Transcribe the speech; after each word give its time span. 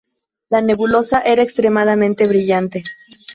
La 0.49 0.61
nebulosa 0.61 1.19
era 1.21 1.43
extremadamente 1.43 2.27
brillante. 2.27 2.83